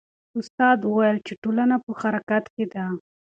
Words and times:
استاد 0.39 0.77
وویل 0.83 1.17
چې 1.27 1.33
ټولنه 1.43 1.75
په 1.83 1.91
حرکت 2.01 2.43
کې 2.55 2.65
ده. 2.73 2.85